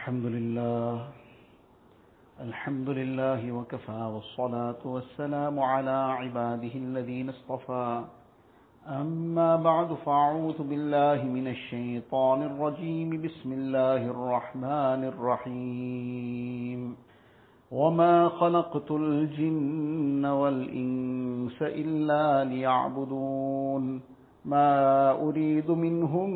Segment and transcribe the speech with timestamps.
[0.00, 1.04] الحمد لله.
[2.40, 8.04] الحمد لله وكفى والصلاة والسلام على عباده الذين اصطفى.
[8.88, 13.22] أما بعد فأعوذ بالله من الشيطان الرجيم.
[13.22, 16.96] بسم الله الرحمن الرحيم.
[17.70, 24.00] وما خلقت الجن والإنس إلا ليعبدون.
[24.44, 26.30] ما أريد منهم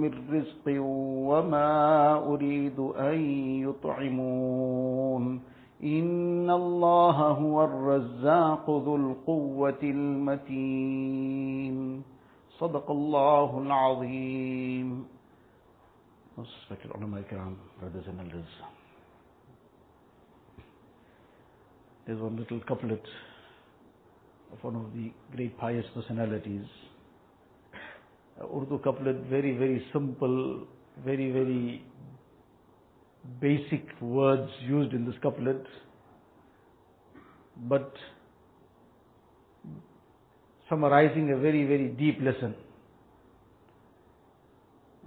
[0.00, 0.80] من رزق
[1.28, 3.20] وما أريد أن
[3.68, 5.40] يطعمون
[5.82, 11.76] إن الله هو الرزاق ذو القوة المتين
[12.58, 15.06] صدق الله العظيم
[16.94, 18.44] ulama ikram, brothers and elders.
[22.06, 23.02] There's one little couplet
[24.52, 26.66] of one of the great pious personalities.
[28.41, 30.67] Urdu couplet, very, very simple,
[31.05, 31.83] very, very
[33.39, 35.63] basic words used in this couplet,
[37.67, 37.93] but
[40.69, 42.55] summarizing a very, very deep lesson.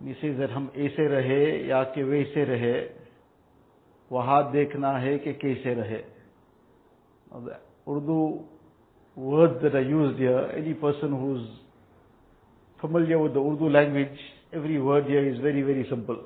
[0.05, 2.75] He says that हम ऐसे रहे या कि वैसे रहे
[4.13, 6.03] वहां देखना है कि कैसे रहे
[7.33, 7.57] Now the
[7.89, 8.45] Urdu
[9.17, 11.47] words that are used here, any person who's
[12.81, 14.19] familiar with the Urdu language,
[14.53, 16.19] every word here is very, very simple.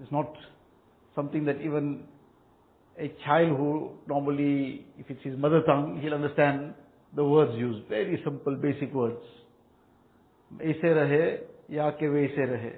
[0.00, 0.32] It's not
[1.14, 2.04] something that even
[2.98, 6.74] a child who normally, if it's his mother tongue, he'll understand
[7.14, 7.88] the words used.
[7.88, 9.22] Very simple, basic words.
[10.62, 11.24] ऐसे रहे
[11.74, 12.70] या के वैसे रहे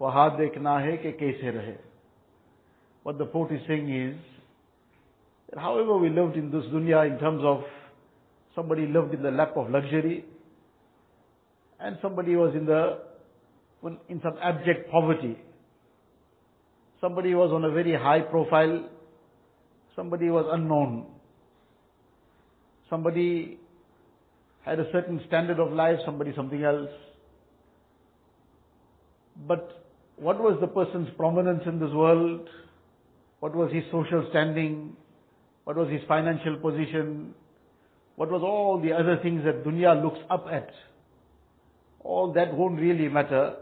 [0.00, 1.74] वहां देखना है कि कैसे रहे
[3.04, 4.16] What the poet is saying is
[5.50, 7.62] that however we lived in this dunya in terms of
[8.56, 10.24] somebody lived in the lap of luxury,
[11.81, 12.99] and somebody was in the
[14.09, 15.37] in some abject poverty.
[16.99, 18.87] Somebody was on a very high profile.
[19.95, 21.07] Somebody was unknown.
[22.89, 23.57] Somebody
[24.63, 26.89] had a certain standard of life, somebody something else.
[29.47, 29.83] But
[30.17, 32.47] what was the person's prominence in this world?
[33.39, 34.95] What was his social standing?
[35.63, 37.33] What was his financial position?
[38.15, 40.69] What was all the other things that dunya looks up at?
[42.03, 43.55] All that won't really matter.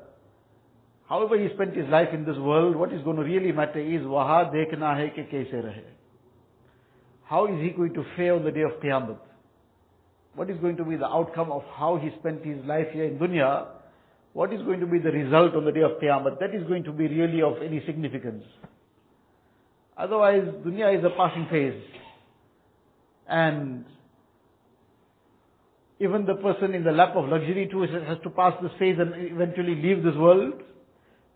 [1.08, 4.06] However he spent his life in this world, what is going to really matter is
[4.06, 5.84] waha dekhna hai ke kaise rahe.
[7.26, 9.18] How is he going to fare on the day of Qiyamah?
[10.36, 13.20] What is going to be the outcome of how he spent his life here in
[13.20, 13.68] dunya?
[14.34, 16.40] What is going to be the result on the day of Qiyamah?
[16.40, 18.44] That is going to be really of any significance.
[19.98, 21.82] Otherwise, dunya is a passing phase.
[23.28, 23.86] And
[26.00, 29.14] even the person in the lap of luxury too has to pass this phase and
[29.16, 30.54] eventually leave this world.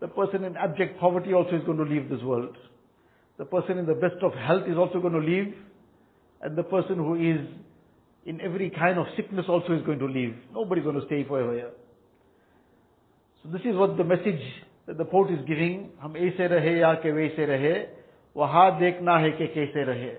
[0.00, 2.56] The person in abject poverty also is going to leave this world.
[3.36, 5.54] The person in the best of health is also going to leave.
[6.40, 7.46] And the person who is
[8.26, 10.34] in every kind of sickness also is going to leave.
[10.52, 11.70] Nobody is going to stay forever here.
[13.42, 14.40] So this is what the message
[14.86, 15.90] that the poet is giving.
[16.00, 17.88] Hum aise rahe ya ke waise rahe.
[18.34, 20.16] Waha dekna hai ke kaise rahe.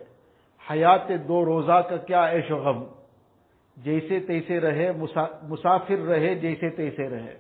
[0.70, 2.88] Hayat do roza ka kya aish gham.
[3.77, 4.93] जैसे तैसे रहे
[5.49, 7.35] मुसाफिर रहे जैसे तैसे रहे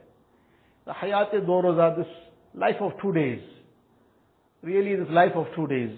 [0.87, 2.17] हयात दो रोजा this
[2.57, 3.41] life of two days
[4.65, 5.91] really this life of two days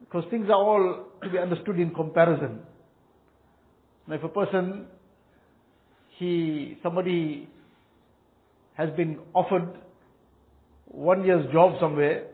[0.00, 0.92] because things are all
[1.22, 2.58] to be understood in comparison
[4.08, 4.86] if a person
[6.18, 7.48] he somebody
[8.74, 9.68] has been offered
[10.86, 12.24] one year's job somewhere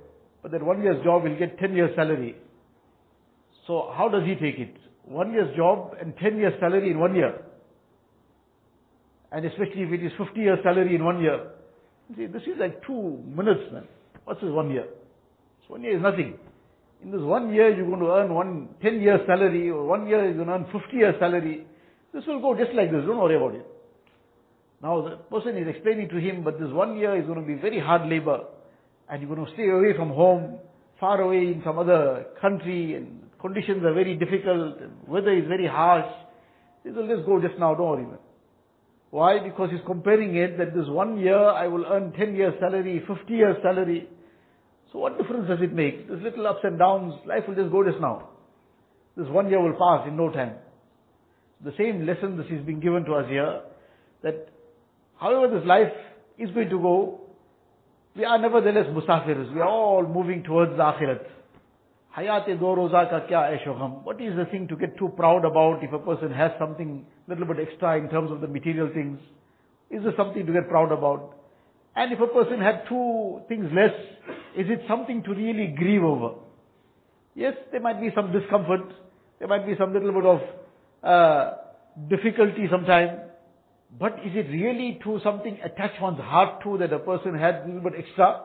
[0.45, 2.35] but that one year's job will get 10 years salary
[3.67, 4.75] so how does he take it
[5.12, 7.42] One year's job and 10 years salary in one year.
[9.32, 11.48] And especially if it is 50 years salary in one year.
[12.18, 13.88] See, this is like two minutes, man.
[14.26, 14.86] What's this one year?
[15.68, 16.38] So one year is nothing.
[17.04, 20.26] In this one year, you're going to earn one 10 years salary, or one year
[20.26, 21.66] you're going to earn 50 years salary.
[22.14, 23.02] This will go just like this.
[23.06, 23.66] Don't worry about it.
[24.84, 27.56] Now the person is explaining to him, but this one year is going to be
[27.56, 28.42] very hard labor.
[29.10, 30.60] And you're going to stay away from home,
[31.00, 34.78] far away in some other country, and conditions are very difficult,
[35.08, 36.06] weather is very harsh.
[36.84, 38.06] This will just go just now, don't worry.
[38.06, 38.18] Man.
[39.12, 39.40] Why?
[39.40, 43.34] Because he's comparing it that this one year I will earn 10 years salary, 50
[43.34, 44.08] years salary.
[44.92, 46.08] So what difference does it make?
[46.08, 48.30] There's little ups and downs, life will just go just now.
[49.18, 50.54] This one year will pass in no time.
[51.64, 53.62] The same lesson this is being given to us here,
[54.24, 54.48] that
[55.20, 55.92] however this life
[56.40, 57.22] is going to go,
[58.16, 59.54] we are nevertheless musafirs.
[59.54, 61.26] We are all moving towards the akhirat.
[62.18, 65.84] Hayat do roza ka kya aisho What is the thing to get too proud about
[65.84, 69.20] if a person has something little bit extra in terms of the material things?
[69.90, 71.38] Is there something to get proud about?
[71.96, 73.92] And if a person had two things less,
[74.56, 76.36] Is it something to really grieve over?
[77.36, 78.94] Yes, there might be some discomfort.
[79.40, 80.42] There might be some little bit of
[81.04, 81.54] uh,
[82.10, 83.20] difficulty sometimes.
[83.98, 87.66] But is it really to something attach one's heart to that a person had a
[87.68, 88.42] little bit extra?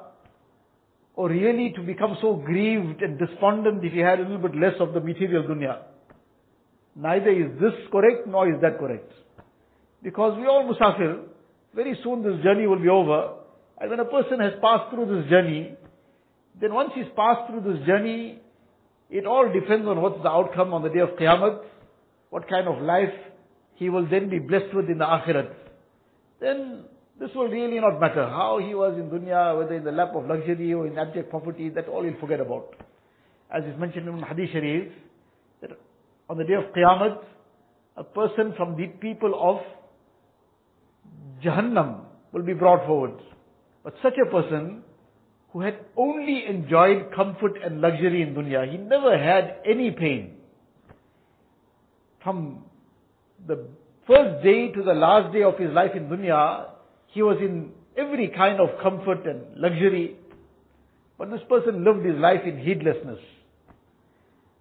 [1.17, 4.75] Or really to become so grieved and despondent if he had a little bit less
[4.81, 5.79] of the material dunya?
[6.95, 9.11] Neither is this correct nor is that correct.
[10.03, 11.23] Because we all musafir,
[11.75, 13.35] very soon this journey will be over.
[13.81, 15.75] And when a person has passed through this journey,
[16.61, 18.41] then once he's passed through this journey,
[19.11, 21.61] it all depends on what's the outcome on the day of Qiyamah,
[22.31, 23.13] what kind of life
[23.75, 25.53] he will then be blessed with in the Akhirat.
[26.41, 26.85] Then
[27.19, 28.29] this will really not matter.
[28.29, 31.71] How he was in dunya, whether in the lap of luxury or in abject poverty,
[31.71, 32.75] that all he'll forget about.
[33.51, 34.93] As is mentioned in Hadith Sharif,
[35.63, 35.71] that
[36.29, 37.19] on the day of Qiyamah,
[37.97, 39.61] a person from the people of
[41.43, 43.15] Jahannam will be brought forward.
[43.83, 44.83] But such a person
[45.53, 50.37] who had only enjoyed comfort and luxury in dunya, he never had any pain.
[52.23, 52.65] From
[53.47, 53.69] the
[54.07, 56.76] first day to the last day of his life in dunya,
[57.09, 60.17] he was in every kind of comfort and luxury.
[61.19, 63.19] But this person lived his life in heedlessness.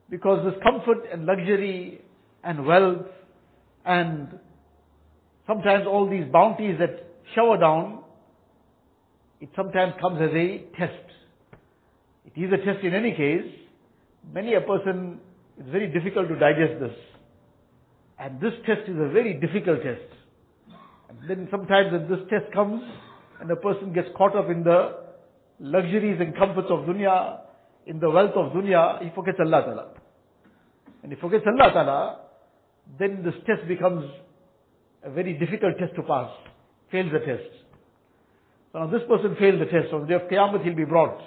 [0.09, 2.01] Because this comfort and luxury
[2.44, 3.07] and wealth
[3.86, 4.39] and
[5.47, 8.03] sometimes all these bounties that shower down,
[9.41, 10.94] it sometimes comes as a test.
[12.25, 13.51] It is a test in any case.
[14.33, 15.19] Many a person,
[15.59, 16.95] it's very difficult to digest this.
[18.18, 20.14] And this test is a very difficult test.
[21.27, 22.81] Then sometimes when this test comes,
[23.39, 24.97] and a person gets caught up in the
[25.59, 27.39] luxuries and comforts of dunya,
[27.85, 29.88] in the wealth of dunya, he forgets Allah Ta'ala.
[31.03, 32.19] And he forgets Allah Ta'ala,
[33.00, 34.06] then this test becomes
[35.03, 36.31] a very difficult test to pass.
[36.91, 37.50] Fails the test.
[38.71, 39.94] So now this person failed the test.
[39.94, 41.19] On the day of Qiyamah he'll be brought.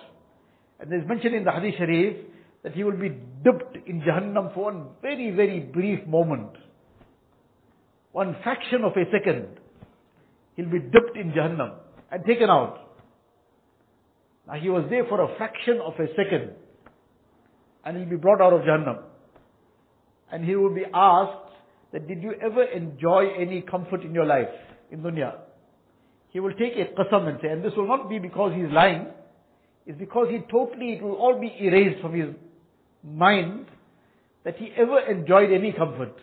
[0.81, 2.17] And there's mentioned in the Hadith Sharif
[2.62, 6.50] that he will be dipped in Jahannam for one very, very brief moment.
[8.12, 9.61] One fraction of a second.
[10.59, 11.75] He'll be dipped in Jahannam
[12.11, 12.81] and taken out.
[14.49, 16.51] Now he was there for a fraction of a second.
[17.85, 19.05] And he'll be brought out of Jahannam.
[20.33, 21.53] And he will be asked
[21.93, 24.49] that did you ever enjoy any comfort in your life,
[24.91, 25.37] in dunya?
[26.31, 29.07] He will take a qasam and say, and this will not be because he's lying,
[29.87, 32.35] it's because he totally, it will all be erased from his
[33.05, 33.67] mind
[34.43, 36.17] that he ever enjoyed any comfort.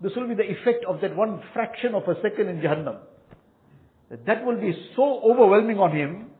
[0.00, 3.00] This will be the effect of that one fraction of a second in Jahannam.
[4.10, 6.30] That, that will be so overwhelming on him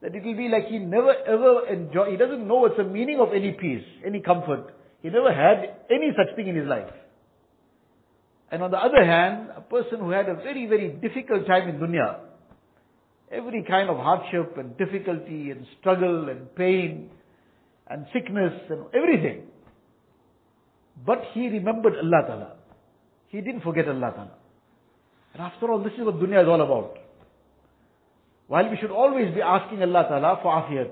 [0.00, 3.18] that it will be like he never ever enjoy, he doesn't know what's the meaning
[3.20, 4.74] of any peace, any comfort.
[5.02, 6.92] He never had any such thing in his life.
[8.50, 11.78] And on the other hand, a person who had a very, very difficult time in
[11.78, 12.20] dunya,
[13.30, 17.10] every kind of hardship and difficulty and struggle and pain
[17.88, 19.42] and sickness and everything.
[21.04, 22.52] But he remembered Allah Ta'ala.
[23.28, 24.32] He didn't forget Allah Ta'ala.
[25.34, 26.96] And after all, this is what dunya is all about.
[28.48, 30.90] While we should always be asking Allah Ta'ala for afiyat,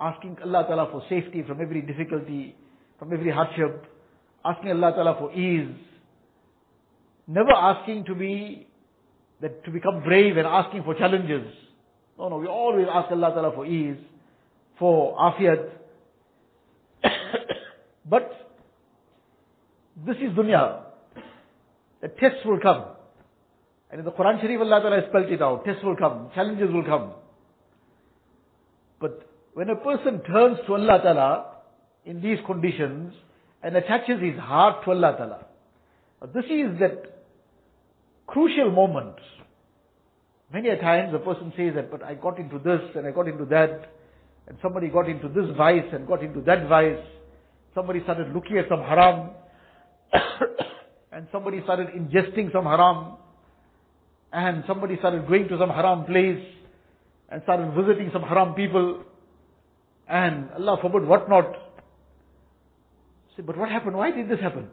[0.00, 2.56] asking Allah Ta'ala for safety from every difficulty,
[2.98, 3.86] from every hardship,
[4.44, 5.70] asking Allah Ta'ala for ease,
[7.28, 8.66] never asking to be,
[9.40, 11.46] that to become brave and asking for challenges.
[12.18, 13.96] No, no, we always ask Allah Ta'ala for ease,
[14.76, 15.70] for afiyat.
[18.04, 18.32] but,
[20.04, 20.82] this is dunya.
[22.02, 22.84] The tests will come.
[23.90, 25.64] And in the Quran Sharif, Allah Ta'ala has spelled it out.
[25.64, 27.12] Tests will come, challenges will come.
[29.00, 31.46] But when a person turns to Allah Ta'ala
[32.04, 33.14] in these conditions
[33.62, 35.46] and attaches his heart to Allah Ta'ala,
[36.32, 37.24] this is that
[38.26, 39.16] crucial moment.
[40.52, 43.28] Many a times a person says that, but I got into this and I got
[43.28, 43.92] into that,
[44.46, 46.98] and somebody got into this vice and got into that vice.
[47.74, 49.30] Somebody started looking at some haram,
[51.12, 53.16] and somebody started ingesting some haram,
[54.32, 56.44] and somebody started going to some haram place,
[57.30, 59.02] and started visiting some haram people,
[60.08, 61.52] and Allah forbid what not.
[63.36, 63.96] Say, but what happened?
[63.96, 64.68] Why did this happen?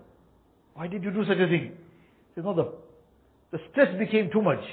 [0.74, 1.74] Why did you do such a thing?
[2.36, 2.74] Say, no, the,
[3.52, 4.64] the stress became too much.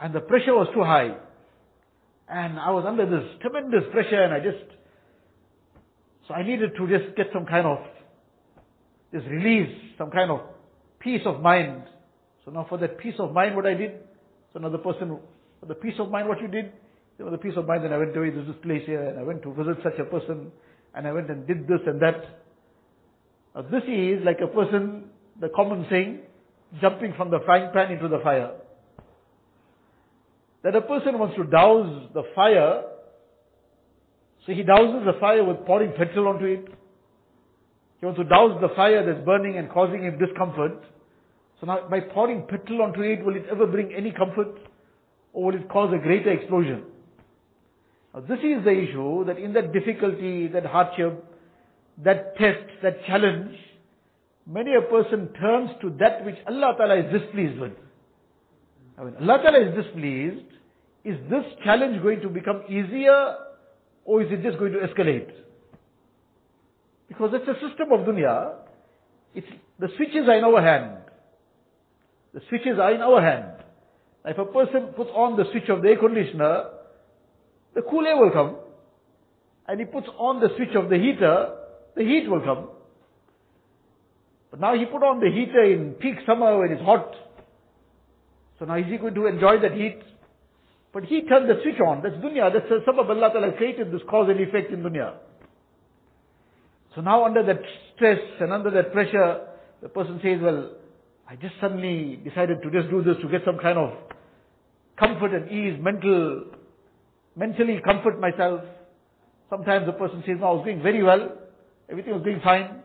[0.00, 1.16] And the pressure was too high.
[2.28, 4.64] And I was under this tremendous pressure and I just,
[6.26, 7.78] so I needed to just get some kind of,
[9.12, 10.40] this release, some kind of
[10.98, 11.82] peace of mind.
[12.46, 13.92] So now for that peace of mind, what I did,
[14.52, 15.18] so now the person,
[15.60, 16.72] for the peace of mind, what you did,
[17.18, 19.18] you know, the peace of mind, then I went away to this place here, and
[19.18, 20.52] I went to visit such a person,
[20.94, 22.40] and I went and did this and that.
[23.54, 25.10] Now this is like a person,
[25.40, 26.20] the common saying,
[26.80, 28.52] jumping from the frying pan into the fire.
[30.62, 32.84] That a person wants to douse the fire,
[34.46, 36.66] So he douses the fire with pouring petrol onto it.
[37.98, 40.84] He wants to douse the fire that's burning and causing him discomfort.
[41.60, 44.58] So now by pouring petrol onto it, will it ever bring any comfort?
[45.32, 46.84] Or will it cause a greater explosion?
[48.14, 51.24] Now this is the issue that in that difficulty, that hardship,
[52.04, 53.56] that test, that challenge,
[54.46, 57.72] many a person turns to that which Allah Ta'ala is displeased with.
[58.98, 60.46] I mean, Allah Ta'ala is displeased.
[61.04, 63.36] Is this challenge going to become easier
[64.04, 65.30] or is it just going to escalate?
[67.08, 68.54] Because it's a system of dunya.
[69.34, 69.46] It's,
[69.78, 71.05] the switches are in our hand.
[72.36, 73.64] The switches are in our hand.
[74.26, 76.64] If a person puts on the switch of the air conditioner,
[77.74, 78.56] the cool air will come.
[79.66, 81.54] And he puts on the switch of the heater,
[81.96, 82.68] the heat will come.
[84.50, 87.14] But now he put on the heater in peak summer when it's hot.
[88.58, 90.02] So now is he going to enjoy that heat?
[90.92, 92.02] But he turned the switch on.
[92.02, 92.52] That's dunya.
[92.52, 95.14] That's the sabab Allah Ta'ala created this cause and effect in dunya.
[96.94, 97.62] So now under that
[97.94, 99.40] stress and under that pressure,
[99.80, 100.72] the person says, well,
[101.28, 103.90] I just suddenly decided to just do this to get some kind of
[104.98, 106.44] comfort and ease, mental,
[107.34, 108.62] mentally comfort myself.
[109.50, 111.32] Sometimes the person says, no, I was doing very well.
[111.90, 112.82] Everything was going fine.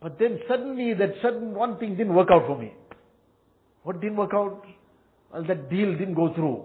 [0.00, 2.72] But then suddenly that sudden one thing didn't work out for me.
[3.82, 4.64] What didn't work out?
[5.32, 6.64] Well, that deal didn't go through.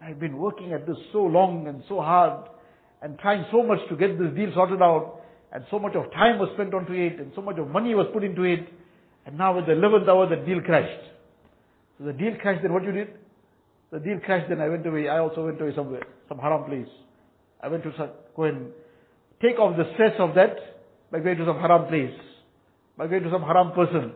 [0.00, 2.48] I've been working at this so long and so hard
[3.02, 5.20] and trying so much to get this deal sorted out
[5.52, 8.06] and so much of time was spent onto it and so much of money was
[8.12, 8.68] put into it
[9.28, 11.04] and now at the 11th hour the deal crashed.
[11.98, 13.08] So the deal crashed then what you did?
[13.92, 16.88] The deal crashed then I went away, I also went away somewhere, some haram place.
[17.62, 17.92] I went to
[18.34, 18.68] go and
[19.42, 20.56] take off the stress of that
[21.12, 22.18] by going to some haram place,
[22.96, 24.12] by going to some haram person,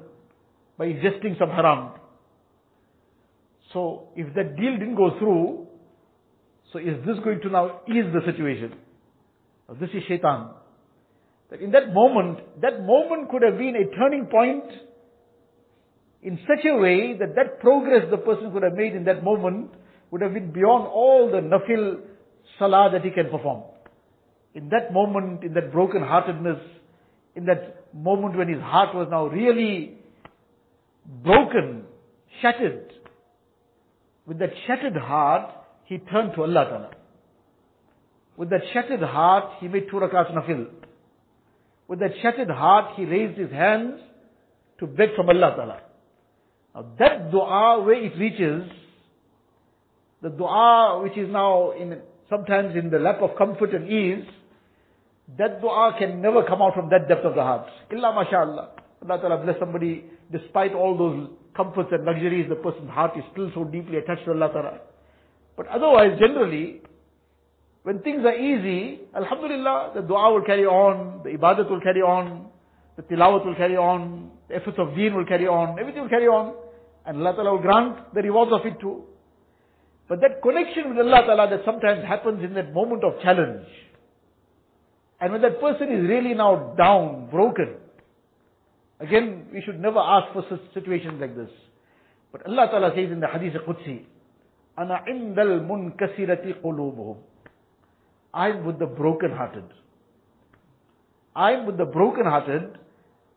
[0.79, 1.91] by ingesting some haram.
[3.75, 5.67] So if that deal didn't go through,
[6.73, 8.73] so is this going to now ease the situation?
[9.69, 10.53] Now this is shaitan.
[11.51, 14.65] That in that moment, that moment could have been a turning point
[16.23, 19.71] in such a way that that progress the person could have made in that moment
[20.11, 22.01] would have been beyond all the nafil
[22.59, 23.65] salah that he can perform.
[24.55, 26.59] In that moment, in that broken heartedness,
[27.35, 29.99] in that moment when his heart was now really
[31.25, 31.85] broken,
[32.41, 32.93] shattered,
[34.27, 35.51] with that shattered heart,
[35.85, 36.91] he turned to Allah Ta'ala.
[38.37, 40.67] With that shattered heart, he made two rakats nafil.
[41.89, 44.01] With that shattered heart, he raised his hands
[44.79, 45.81] to beg from Allah Ta'ala.
[46.75, 48.71] Now that dua, where it reaches,
[50.23, 52.01] the dua which is now in,
[52.31, 54.25] sometimes in the lap of comfort and ease,
[55.39, 57.67] that dua can never come out from that depth of the heart.
[57.91, 58.71] Illa mashallah.
[59.03, 63.51] Allah Ta'ala bless somebody, despite all those comforts and luxuries, the person's heart is still
[63.55, 64.79] so deeply attached to Allah Ta'ala.
[65.57, 66.81] But otherwise, generally,
[67.83, 72.47] when things are easy, Alhamdulillah, the dua will carry on, the ibadat will carry on,
[72.97, 76.27] the tilawat will carry on, the efforts of deen will carry on, everything will carry
[76.27, 76.55] on,
[77.06, 79.04] and Allah Ta'ala will grant the rewards of it too.
[80.10, 83.68] But that connection with Allah Ta'ala that sometimes happens in that moment of challenge,
[85.20, 87.76] and when that person is really now down, broken,
[89.00, 91.50] again, we should never ask for situations like this.
[92.32, 94.04] But Allah Ta'ala says in the Hadith Qudsi,
[94.78, 97.18] أَنَا عِنْدَ الْمُنْكَسِرَةِ قُلُوبُهُمْ
[98.34, 99.64] I'm with the broken-hearted.
[101.36, 102.78] I'm with the broken-hearted.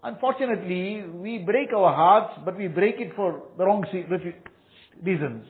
[0.05, 3.83] Unfortunately, we break our hearts, but we break it for the wrong
[5.03, 5.47] reasons.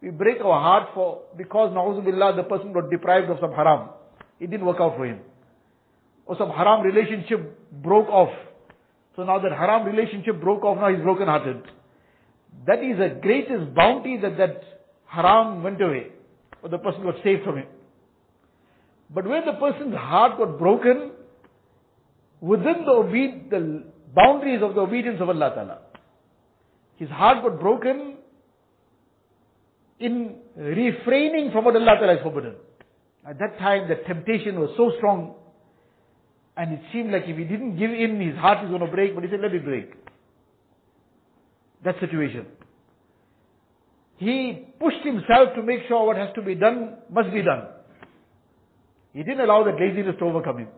[0.00, 3.88] We break our heart for, because na'uzubillah, the person got deprived of some haram.
[4.38, 5.18] It didn't work out for him.
[6.24, 8.32] Or some haram relationship broke off.
[9.16, 11.62] So now that haram relationship broke off, now he's broken hearted.
[12.68, 14.62] That is the greatest bounty that that
[15.06, 16.12] haram went away.
[16.62, 17.68] Or the person got saved from it.
[19.12, 21.10] But when the person's heart got broken,
[22.40, 25.78] within the, obe- the boundaries of the obedience of Allah Ta'ala,
[26.96, 28.16] his heart got broken
[29.98, 32.54] in refraining from what Allah Ta'ala has forbidden.
[33.26, 35.34] At that time, the temptation was so strong,
[36.56, 39.14] and it seemed like if he didn't give in, his heart is going to break,
[39.14, 39.92] but he said, let it break.
[41.84, 42.46] That situation.
[44.18, 47.66] He pushed himself to make sure what has to be done must be done.
[49.12, 50.68] He didn't allow that laziness to overcome him.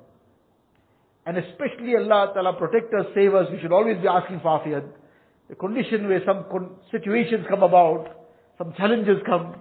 [1.26, 4.86] And especially Allah Ta'ala protect us, save us, we should always be asking for afiyat.
[5.48, 8.06] The condition where some con- situations come about,
[8.58, 9.56] some challenges come,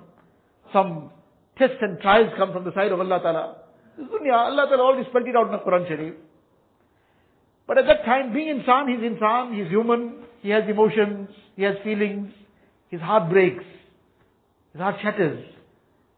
[0.71, 1.09] some
[1.57, 3.55] tests and trials come from the side of Allah Ta'ala.
[3.97, 6.13] This dunya, Allah Ta'ala already spelled it out in the Quran Sharif.
[7.67, 11.75] But at that time, being insan, he's insan, he's human, he has emotions, he has
[11.83, 12.31] feelings,
[12.89, 13.63] his heart breaks,
[14.73, 15.43] his heart shatters.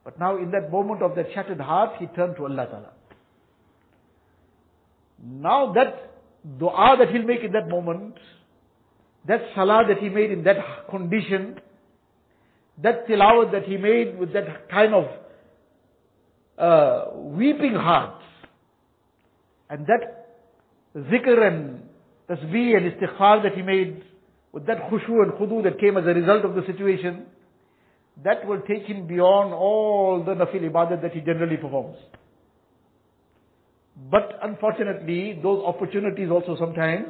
[0.04, 2.92] But now in that moment of that shattered heart, he turned to Allah Ta'ala.
[5.24, 6.12] Now that
[6.60, 8.16] dua that he'll make in that moment,
[9.28, 11.60] that salah that he made in that condition,
[12.82, 15.06] that tilawat that he made with that kind of
[16.58, 18.22] uh, weeping heart,
[19.70, 20.28] and that
[20.96, 21.84] zikr and
[22.30, 24.04] tasbih and istighfar that he made,
[24.52, 27.26] with that khushu and khudu that came as a result of the situation,
[28.24, 31.98] that will take him beyond all the nafil ibadat that he generally performs.
[33.98, 37.08] But unfortunately, those opportunities also sometimes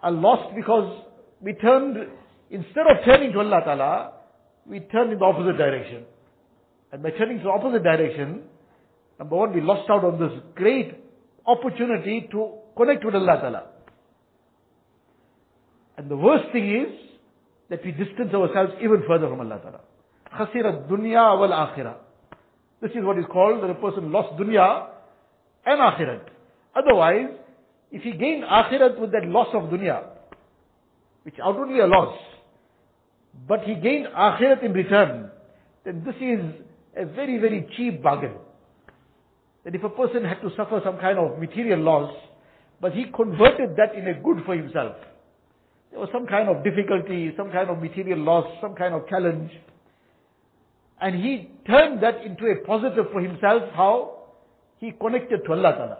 [0.00, 1.04] are lost because
[1.40, 1.96] we turned,
[2.50, 4.12] instead of turning to Allah Ta'ala,
[4.66, 6.04] we turned in the opposite direction.
[6.92, 8.42] And by turning to the opposite direction,
[9.18, 10.94] number one, we lost out on this great
[11.46, 13.66] opportunity to connect with Allah Ta'ala.
[15.98, 16.92] And the worst thing is
[17.68, 19.80] that we distance ourselves even further from Allah Ta'ala.
[20.32, 21.96] Khasira dunya wal akhirah.
[22.80, 24.88] This is what is called that a person lost dunya
[25.66, 26.22] and akhirat.
[26.74, 27.30] Otherwise,
[27.90, 30.04] if he gained akhirat with that loss of dunya,
[31.22, 32.18] which outwardly a loss,
[33.46, 35.30] but he gained akhirat in return,
[35.84, 36.40] then this is
[36.96, 38.34] a very, very cheap bargain.
[39.64, 42.12] That if a person had to suffer some kind of material loss,
[42.80, 44.96] but he converted that in a good for himself.
[45.90, 49.50] There was some kind of difficulty, some kind of material loss, some kind of challenge.
[51.00, 53.62] And he turned that into a positive for himself.
[53.74, 54.17] How?
[54.79, 55.97] He connected to Allah Ta'ala.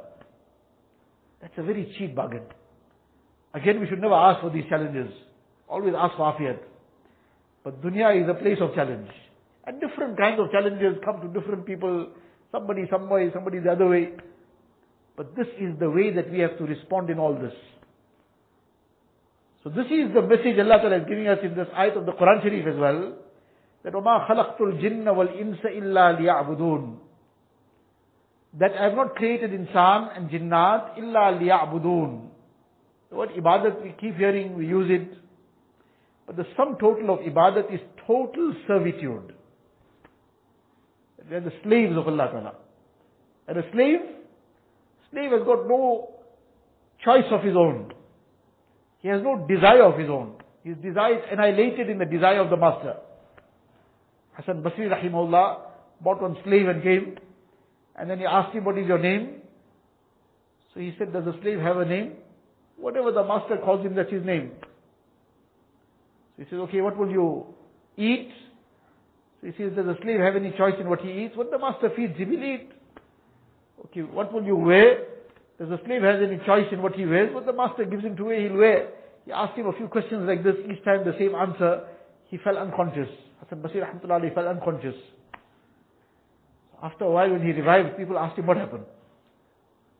[1.41, 2.43] That's a very cheap bargain.
[3.53, 5.11] Again, we should never ask for these challenges.
[5.67, 6.59] Always ask for afiyat.
[7.63, 9.09] But dunya is a place of challenge.
[9.65, 12.09] And different kinds of challenges come to different people.
[12.51, 14.09] Somebody some way, somebody the other way.
[15.15, 17.53] But this is the way that we have to respond in all this.
[19.63, 22.11] So this is the message Allah Ta'ala is giving us in this ayat of the
[22.11, 23.13] Quran Sharif as well.
[23.83, 26.97] That وَمَا خَلَقْتُ الْجِنَّ وَالْإِنسَ إِلَّا لِيَعْبُدُونَ
[28.58, 32.28] that I have not created insan and jinnat illa liya'budun.
[33.10, 35.16] The word ibadat we keep hearing, we use it.
[36.26, 39.34] But the sum total of ibadat is total servitude.
[41.30, 42.54] We are the slaves of Allah Ta'ala.
[43.46, 44.00] And a slave,
[45.10, 46.10] slave has got no
[47.04, 47.92] choice of his own.
[49.00, 50.34] He has no desire of his own.
[50.64, 52.96] His desire is annihilated in the desire of the master.
[54.32, 55.60] Hassan Basri rahimahullah
[56.00, 57.16] bought one slave and came
[57.98, 59.42] and then he asked him, what is your name?
[60.72, 62.12] So he said, does the slave have a name?
[62.76, 64.52] Whatever the master calls him, that's his name.
[66.36, 67.46] So he says, okay, what will you
[67.96, 68.30] eat?
[69.40, 71.36] So he says, does the slave have any choice in what he eats?
[71.36, 72.70] What the master feeds him, he'll eat.
[73.86, 75.04] Okay, what will you wear?
[75.58, 77.34] Does the slave have any choice in what he wears?
[77.34, 78.90] What the master gives him to wear, he'll wear.
[79.24, 81.82] He asked him a few questions like this, each time the same answer.
[82.28, 83.08] He fell unconscious.
[83.40, 84.94] Hassan Basri Rahmatullah fell unconscious.
[86.82, 88.84] After a while when he revived, people asked him what happened.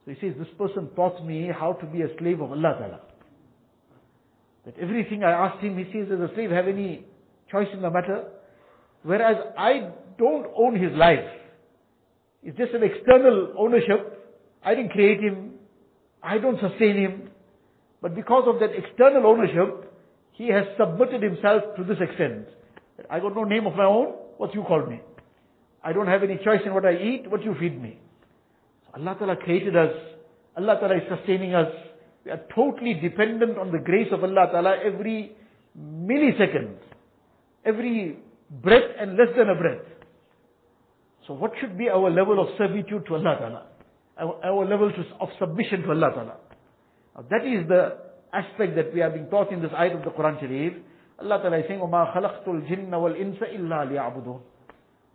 [0.04, 3.00] So he says, this person taught me how to be a slave of Allah Ta'ala.
[4.64, 7.04] That everything I asked him, he says, does a slave have any
[7.50, 8.24] choice in the matter?
[9.02, 11.24] Whereas I don't own his life.
[12.42, 14.36] It's just an external ownership.
[14.64, 15.52] I didn't create him.
[16.22, 17.30] I don't sustain him.
[18.00, 19.92] But because of that external ownership,
[20.32, 22.46] he has submitted himself to this extent.
[23.10, 24.14] I got no name of my own.
[24.36, 25.00] What you call me?
[25.87, 27.99] I don't have any choice in what I eat, what you feed me.
[28.85, 29.91] So Allah Ta'ala created us.
[30.55, 31.71] Allah Ta'ala is sustaining us.
[32.25, 35.35] We are totally dependent on the grace of Allah Ta'ala every
[35.77, 36.75] millisecond.
[37.65, 38.17] Every
[38.49, 39.85] breath and less than a breath.
[41.27, 43.65] So what should be our level of servitude to Allah Ta'ala?
[44.17, 46.35] Our, our level to, of submission to Allah Ta'ala.
[47.15, 47.97] Now that is the
[48.31, 50.73] aspect that we are being taught in this ayat of the Quran Sharif.
[51.19, 54.41] Allah Ta'ala is saying, وَمَا خَلَقْتُ الْجِنَّ وَالْإِنسَ إِلَّا لِيَعْبُدُونَ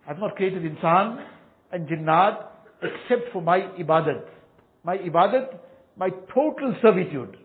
[0.06, 1.24] I've not created insan
[1.72, 2.46] and jinnat
[2.82, 4.24] except for my ibadat.
[4.84, 5.58] My ibadat,
[5.96, 7.36] my total servitude.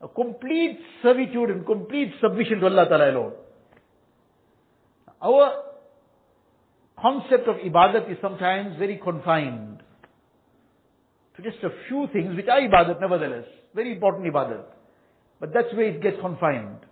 [0.00, 3.32] A complete servitude and complete submission to Allah Ta'ala alone.
[5.22, 5.62] Our
[7.00, 9.82] concept of ibadat is sometimes very confined
[11.36, 13.44] to just a few things which are ibadat nevertheless.
[13.74, 14.64] Very important ibadat.
[15.38, 16.85] But that's where it gets confined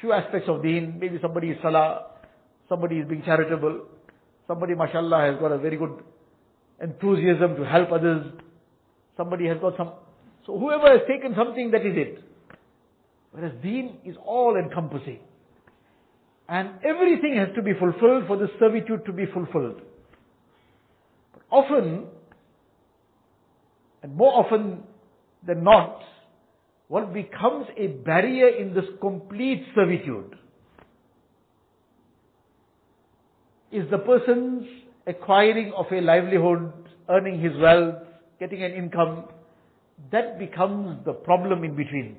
[0.00, 0.98] few aspects of deen.
[0.98, 2.06] Maybe somebody is salah,
[2.68, 3.82] somebody is being charitable,
[4.46, 6.02] somebody, mashallah, has got a very good
[6.80, 8.32] enthusiasm to help others,
[9.16, 9.92] somebody has got some.
[10.46, 12.24] So whoever has taken something, that is it.
[13.32, 15.20] Whereas deen is all encompassing.
[16.48, 19.82] And everything has to be fulfilled for the servitude to be fulfilled.
[21.32, 22.06] But often,
[24.02, 24.82] and more often
[25.46, 26.00] than not,
[26.90, 30.34] what becomes a barrier in this complete servitude
[33.70, 34.66] is the person's
[35.06, 36.72] acquiring of a livelihood,
[37.08, 37.94] earning his wealth,
[38.40, 39.26] getting an income,
[40.10, 42.16] that becomes the problem in between.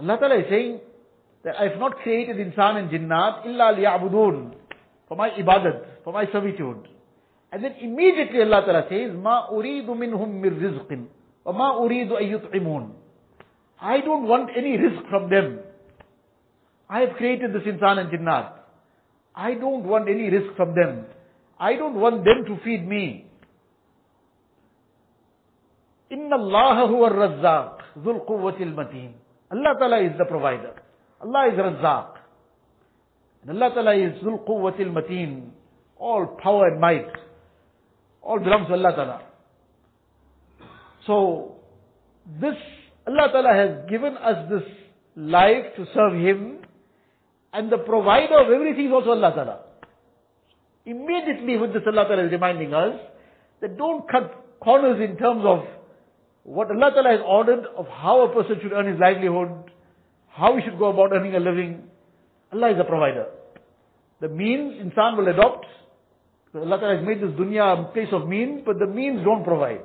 [0.00, 0.80] Allah Ta'ala is saying
[1.44, 4.54] that I have not created insan and jinnat illa liya'budun,
[5.06, 6.88] for my ibadat, for my servitude.
[7.52, 11.08] And then immediately Allah Ta'ala says, Ma uridu minhum mir rizqin,
[11.46, 12.92] ma uridu ayyut'imun.
[13.80, 15.58] I don't want any rizq from them.
[16.88, 18.52] I have created this insan and jinnat.
[19.34, 21.06] I don't want any rizq from them.
[21.58, 23.26] I don't want them to feed me.
[26.10, 29.12] Inna Allah huwa razzaq, dhul quwwatil mateen.
[29.50, 30.72] Allah Ta'ala is the provider.
[31.20, 32.08] Allah is Razzaq.
[33.42, 35.50] And Allah Ta'ala is Zul Quwwatil Mateen.
[35.98, 37.12] All power and might.
[38.22, 39.20] All belongs to Allah Ta'ala.
[41.06, 41.56] So,
[42.40, 42.54] this,
[43.06, 44.62] Allah Ta'ala has given us this
[45.16, 46.58] life to serve Him.
[47.52, 49.58] And the provider of everything is also Allah Ta'ala.
[50.86, 52.98] Immediately with this Allah Ta'ala is reminding us
[53.60, 55.60] that don't cut corners in terms of
[56.44, 59.70] what Allah Ta'ala has ordered of how a person should earn his livelihood,
[60.28, 61.84] how he should go about earning a living.
[62.52, 63.26] Allah is a provider.
[64.20, 65.66] The means insan will adopt.
[66.54, 69.82] Allah Ta'ala has made this dunya a place of means, but the means don't provide.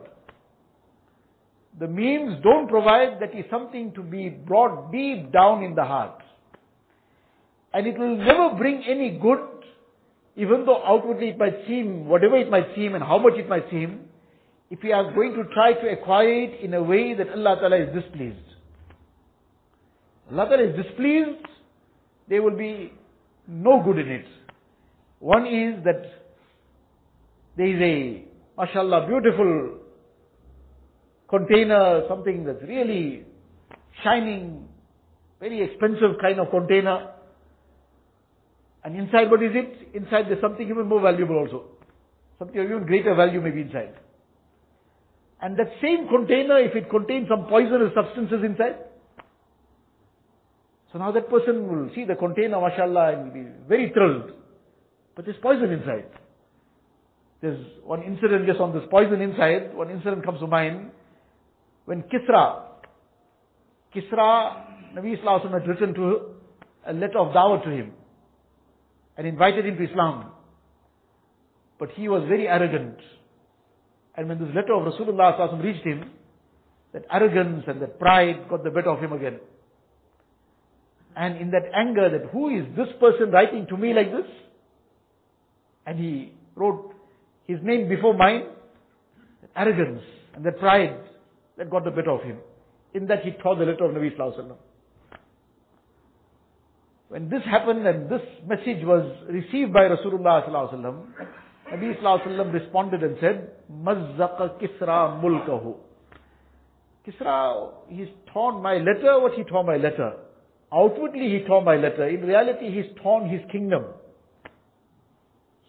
[1.79, 6.21] The means don't provide, that is something to be brought deep down in the heart.
[7.73, 9.39] And it will never bring any good,
[10.35, 13.69] even though outwardly it might seem, whatever it might seem and how much it might
[13.69, 14.01] seem,
[14.71, 17.77] if we are going to try to acquire it in a way that Allah Ta'ala
[17.77, 18.37] is displeased.
[20.31, 21.45] Allah Ta'ala is displeased,
[22.27, 22.91] there will be
[23.47, 24.25] no good in it.
[25.19, 26.03] One is that
[27.55, 28.25] there is a,
[28.57, 29.76] mashallah, beautiful
[31.29, 33.25] container, something that's really
[34.03, 34.67] shining,
[35.39, 37.11] very expensive kind of container.
[38.83, 39.95] And inside what is it?
[39.95, 41.65] Inside there's something even more valuable also.
[42.39, 43.95] Something of even greater value may be inside.
[45.41, 48.77] And that same container, if it contains some poisonous substances inside,
[50.91, 54.31] so now that person will see the container, mashallah, and will be very thrilled.
[55.15, 56.05] But there's poison inside.
[57.41, 60.91] There's one incident just on this poison inside, one incident comes to mind.
[61.87, 62.63] When Kisra,
[63.95, 64.61] Kisra,
[64.93, 66.19] Nabi Islam had written to
[66.85, 67.93] a letter of dawah to him
[69.15, 70.31] and invited him to Islam.
[71.79, 72.97] But he was very arrogant.
[74.17, 76.11] And when this letter of Rasulullah reached him,
[76.91, 79.39] that arrogance and that pride got the better of him again.
[81.15, 84.29] And in that anger that who is this person writing to me like this?
[85.85, 86.93] And he wrote
[87.45, 88.43] his name before mine.
[89.41, 90.03] That arrogance
[90.35, 90.97] and that pride
[91.57, 92.37] that got the better of him.
[92.93, 94.55] In that he tore the letter of Nabi Sallallahu
[97.09, 101.05] When this happened and this message was received by Rasulullah Sallallahu
[101.73, 105.75] Nabi Sallallahu responded and said, Mazzaqa Kisra mulkahu.
[107.05, 110.13] Kisra, he's torn my letter, what he tore my letter?
[110.73, 112.07] Outwardly he tore my letter.
[112.07, 113.85] In reality he's torn his kingdom.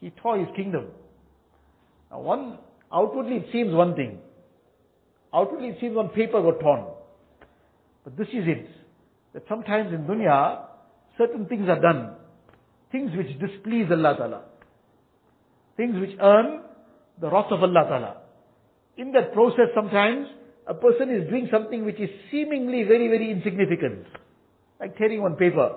[0.00, 0.86] He tore his kingdom.
[2.10, 2.58] Now one,
[2.92, 4.18] outwardly it seems one thing.
[5.34, 6.84] Outwardly it seems on paper got torn.
[8.04, 8.68] But this is it.
[9.34, 10.62] That sometimes in dunya,
[11.18, 12.14] certain things are done.
[12.90, 14.42] Things which displease Allah Ta'ala.
[15.76, 16.62] Things which earn
[17.20, 18.16] the wrath of Allah Ta'ala.
[18.96, 20.26] In that process sometimes,
[20.66, 24.06] a person is doing something which is seemingly very, very insignificant
[24.80, 25.76] like tearing on paper.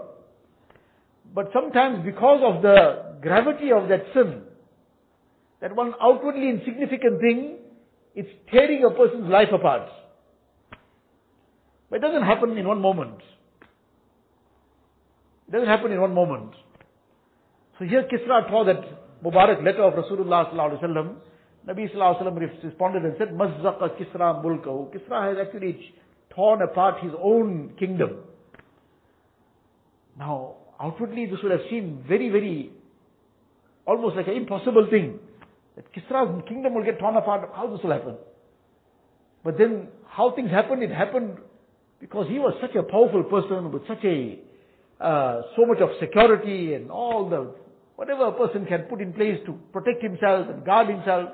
[1.33, 4.43] But sometimes because of the gravity of that sin,
[5.61, 7.57] that one outwardly insignificant thing,
[8.15, 9.89] it's tearing a person's life apart.
[11.89, 13.19] But it doesn't happen in one moment.
[15.47, 16.51] It doesn't happen in one moment.
[17.77, 21.15] So here Kisra tore that Mubarak letter of Rasulullah sallallahu alaihi wasallam.
[21.67, 25.93] Nabi sallallahu alaihi wasallam responded and said, "Mazzaqa Kisra mulkahu." Kisra has actually
[26.29, 28.23] torn apart his own kingdom.
[30.17, 32.71] Now, outwardly this would have seemed very, very,
[33.85, 35.19] almost like an impossible thing.
[35.81, 37.49] That Kisra's kingdom will get torn apart.
[37.53, 38.15] How this will happen?
[39.43, 41.37] But then, how things happened, it happened
[41.99, 44.39] because he was such a powerful person with such a,
[44.99, 47.53] uh, so much of security and all the,
[47.95, 51.29] whatever a person can put in place to protect himself and guard himself.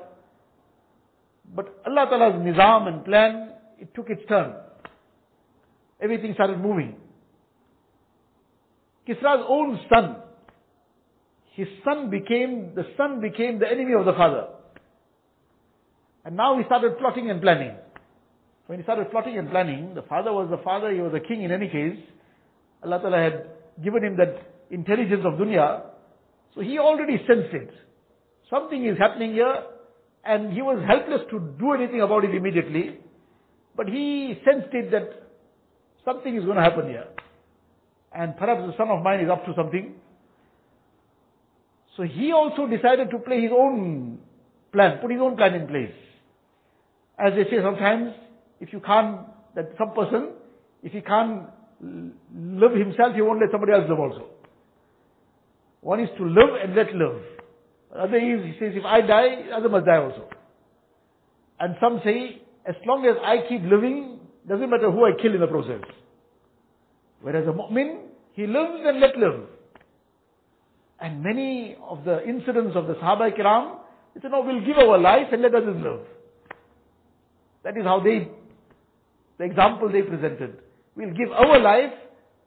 [1.54, 4.54] But Allah Ta'ala's nizam and plan, it took its turn.
[6.00, 6.96] Everything started moving.
[9.08, 10.16] Kisra's own son,
[11.58, 14.46] his son became, the son became the enemy of the father.
[16.24, 17.74] And now he started plotting and planning.
[18.66, 21.42] When he started plotting and planning, the father was the father, he was a king
[21.42, 21.98] in any case.
[22.84, 23.46] Allah Ta'ala had
[23.82, 24.38] given him that
[24.70, 25.82] intelligence of dunya.
[26.54, 27.74] So he already sensed it.
[28.48, 29.64] Something is happening here.
[30.24, 33.00] And he was helpless to do anything about it immediately.
[33.76, 35.26] But he sensed it that
[36.04, 37.08] something is going to happen here.
[38.14, 39.96] And perhaps the son of mine is up to something.
[41.98, 44.20] So he also decided to play his own
[44.72, 45.92] plan, put his own plan in place.
[47.18, 48.12] As they say sometimes,
[48.60, 50.30] if you can't, that some person,
[50.84, 51.46] if he can't
[51.82, 54.28] love himself, he won't let somebody else love also.
[55.80, 56.86] One is to love and let.
[56.86, 60.28] The other is, he says, if I die, the other must die also.
[61.58, 65.40] And some say, as long as I keep living, doesn't matter who I kill in
[65.40, 65.82] the process.
[67.22, 68.02] Whereas a mu'min,
[68.34, 69.57] he lives and let live.
[71.00, 73.76] And many of the incidents of the Sahaba Kiram,
[74.14, 76.00] they said, no, we'll give our life and let others live.
[77.64, 78.28] That is how they,
[79.38, 80.58] the example they presented.
[80.96, 81.92] We'll give our life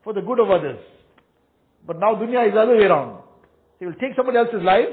[0.03, 0.79] for the good of others.
[1.85, 3.21] But now dunya is the other way around.
[3.79, 4.89] They will take somebody else's life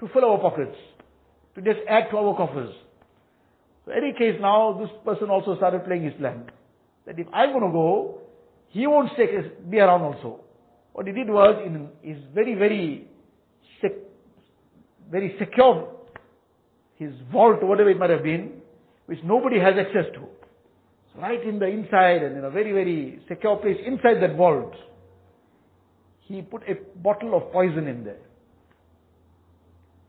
[0.00, 0.76] to fill our pockets,
[1.54, 2.74] to just add to our coffers.
[3.84, 6.50] So any case now, this person also started playing his plan.
[7.06, 8.18] That if I'm going to go,
[8.68, 9.26] he won't stay,
[9.68, 10.40] be around also.
[10.92, 13.08] What he did was, in his very, very,
[13.80, 13.92] sec,
[15.10, 15.88] very secure,
[16.96, 18.60] his vault, whatever it might have been,
[19.06, 20.28] which nobody has access to.
[21.20, 24.74] Right in the inside and in a very, very secure place inside that vault,
[26.20, 28.20] he put a bottle of poison in there.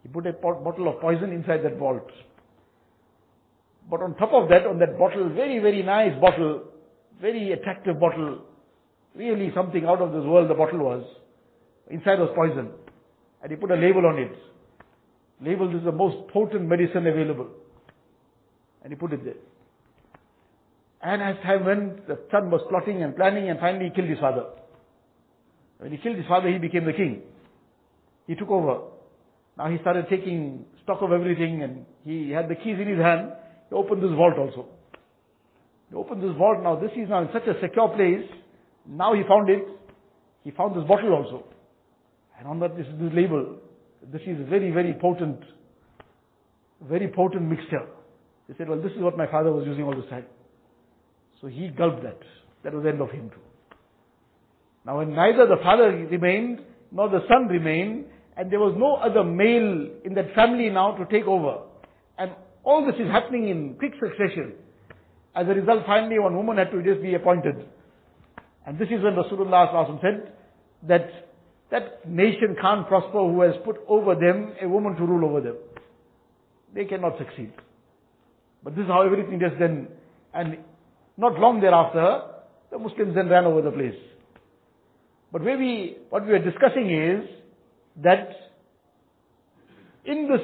[0.04, 2.10] He put a bottle of poison inside that vault.
[3.90, 6.64] But on top of that, on that bottle, very, very nice bottle,
[7.20, 8.42] very attractive bottle,
[9.16, 11.04] really something out of this world the bottle was.
[11.90, 12.70] Inside was poison.
[13.42, 14.32] And he put a label on it.
[15.42, 17.50] Label, this is the most potent medicine available.
[18.84, 19.42] And he put it there.
[21.02, 24.20] And as time went, the son was plotting and planning and finally he killed his
[24.20, 24.46] father.
[25.80, 27.24] When he killed his father, he became the king.
[28.26, 28.88] He took over.
[29.58, 33.34] Now he started taking stock of everything and he had the keys in his hand.
[33.70, 34.68] He opened this vault also.
[35.90, 36.64] He opened this vault.
[36.64, 38.24] Now this is now in such a secure place.
[38.88, 39.66] Now he found it.
[40.44, 41.46] He found this bottle also.
[42.38, 43.58] And on that this is this label.
[44.12, 45.40] This is very, very potent,
[46.82, 47.86] very potent mixture.
[48.48, 50.26] He said, well, this is what my father was using all this time.
[51.40, 52.20] So he gulped that.
[52.64, 53.42] That was the end of him too.
[54.86, 56.60] Now when neither the father remained,
[56.92, 61.06] nor the son remained, and there was no other male in that family now to
[61.06, 61.60] take over.
[62.18, 62.32] And
[62.64, 64.54] all this is happening in quick succession.
[65.36, 67.56] As a result, finally one woman had to just be appointed.
[68.66, 70.34] And this is when Rasulullah said
[70.88, 71.10] that
[71.72, 75.56] that nation can't prosper who has put over them a woman to rule over them.
[76.74, 77.52] They cannot succeed.
[78.64, 79.88] But this is how everything just then,
[80.34, 80.58] and
[81.18, 82.22] not long thereafter,
[82.72, 84.00] the Muslims then ran over the place.
[85.32, 87.30] But where we, what we are discussing is
[88.04, 88.30] that
[90.06, 90.42] in this,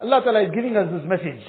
[0.00, 1.44] Allah Ta'ala is giving us this message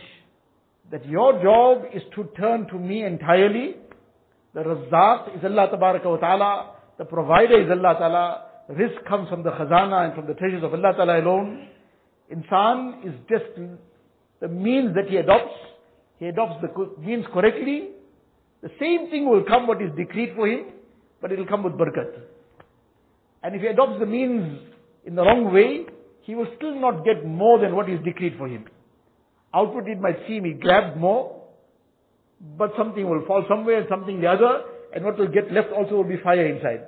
[0.91, 3.75] that your job is to turn to me entirely.
[4.57, 5.69] The Razzaq is Allah
[6.19, 6.71] Ta'ala.
[6.97, 8.45] The provider is Allah Ta'ala.
[8.71, 11.67] Rizq comes from the khazana and from the treasures of Allah Ta'ala alone.
[12.33, 13.45] Insan is just
[14.41, 15.53] the means that he adopts.
[16.17, 17.89] He adopts the means correctly.
[18.63, 20.65] The same thing will come what is decreed for him,
[21.21, 22.17] but it will come with barakat.
[23.43, 24.57] And if he adopts the means
[25.05, 25.85] in the wrong way,
[26.23, 28.65] he will still not get more than what is decreed for him.
[29.53, 31.36] Outward it might seem he grabbed more,
[32.57, 35.95] but something will fall somewhere and something the other, and what will get left also
[35.95, 36.85] will be fire inside.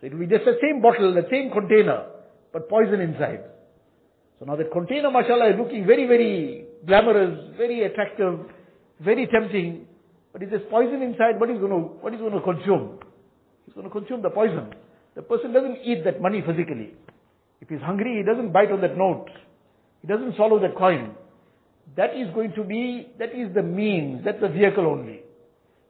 [0.00, 2.06] So it will be just the same bottle, the same container,
[2.52, 3.44] but poison inside.
[4.38, 8.40] So now that container, mashallah, is looking very, very glamorous, very attractive,
[9.00, 9.86] very tempting,
[10.32, 12.98] but if there's poison inside, what is going to, what is going to consume?
[13.66, 14.74] He's going to consume the poison.
[15.14, 16.94] The person doesn't eat that money physically.
[17.60, 19.28] If he's hungry, he doesn't bite on that note.
[20.02, 21.14] He doesn't swallow that coin.
[21.96, 25.20] That is going to be, that is the means, that's the vehicle only.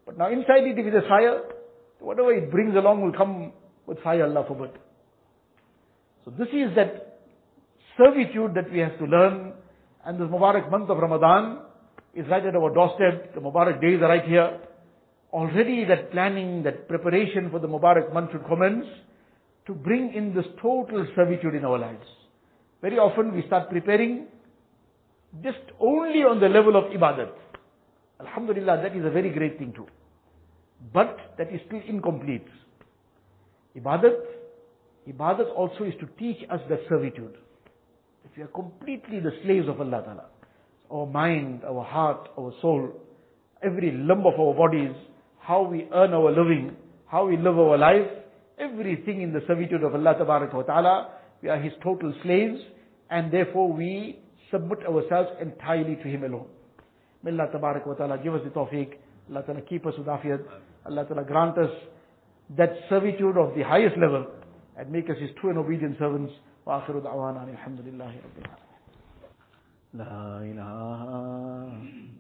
[0.05, 1.41] But now inside it, if it is fire,
[2.01, 3.53] whatever it brings along will come
[3.87, 4.71] with fire, Allah forbid.
[6.25, 7.21] So this is that
[7.97, 9.53] servitude that we have to learn.
[10.05, 11.61] And this Mubarak month of Ramadan
[12.15, 13.35] is right at our doorstep.
[13.35, 14.61] The Mubarak days are right here.
[15.33, 18.87] Already that planning, that preparation for the Mubarak month should commence
[19.67, 22.05] to bring in this total servitude in our lives.
[22.83, 24.27] Very often we start preparing
[25.43, 27.33] just only on the level of ibadat.
[28.21, 29.87] Alhamdulillah, that is a very great thing too.
[30.93, 32.47] But that is still incomplete.
[33.77, 34.15] Ibadat,
[35.09, 37.35] ibadat also is to teach us that servitude.
[38.25, 40.25] If we are completely the slaves of Allah Ta'ala,
[40.91, 42.93] our mind, our heart, our soul,
[43.63, 44.95] every limb of our bodies,
[45.41, 48.09] how we earn our living, how we live our life,
[48.59, 51.09] everything in the servitude of Allah Ta'ala,
[51.43, 52.61] we are His total slaves,
[53.11, 54.19] and therefore we
[54.54, 56.48] submit ourselves entirely to Him alone.
[57.24, 58.94] May Allah Tabarak wa Ta'ala give us the tawfiq.
[59.30, 60.44] Allah Ta'ala keep us with afiyat.
[60.86, 61.72] Allah Ta'ala grant us
[62.58, 64.26] that servitude of the highest level
[64.78, 66.34] and make us His true and obedient servants.
[66.70, 68.70] وآخر دعوانا الحمد لله رب العالمين
[69.94, 71.02] لا إله